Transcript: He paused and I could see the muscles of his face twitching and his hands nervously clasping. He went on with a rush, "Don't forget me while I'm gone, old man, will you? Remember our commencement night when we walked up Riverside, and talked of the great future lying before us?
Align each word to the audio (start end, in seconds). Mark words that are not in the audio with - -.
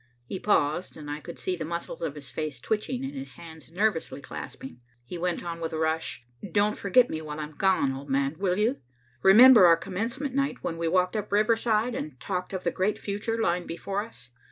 He 0.25 0.39
paused 0.39 0.97
and 0.97 1.11
I 1.11 1.19
could 1.19 1.37
see 1.37 1.55
the 1.55 1.63
muscles 1.63 2.01
of 2.01 2.15
his 2.15 2.31
face 2.31 2.59
twitching 2.59 3.03
and 3.05 3.13
his 3.13 3.35
hands 3.35 3.71
nervously 3.71 4.19
clasping. 4.19 4.79
He 5.05 5.15
went 5.19 5.43
on 5.43 5.59
with 5.61 5.73
a 5.73 5.77
rush, 5.77 6.25
"Don't 6.51 6.75
forget 6.75 7.07
me 7.07 7.21
while 7.21 7.39
I'm 7.39 7.51
gone, 7.51 7.93
old 7.93 8.09
man, 8.09 8.35
will 8.39 8.57
you? 8.57 8.79
Remember 9.21 9.67
our 9.67 9.77
commencement 9.77 10.33
night 10.33 10.63
when 10.63 10.79
we 10.79 10.87
walked 10.87 11.15
up 11.15 11.31
Riverside, 11.31 11.93
and 11.93 12.19
talked 12.19 12.51
of 12.51 12.63
the 12.63 12.71
great 12.71 12.97
future 12.97 13.39
lying 13.39 13.67
before 13.67 14.03
us? 14.03 14.31